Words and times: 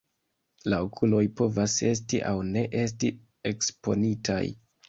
La 0.73 0.79
okuloj 0.85 1.19
povas 1.41 1.77
esti 1.89 2.23
aŭ 2.31 2.33
ne 2.57 2.65
esti 2.85 3.15
eksponitaj. 3.55 4.45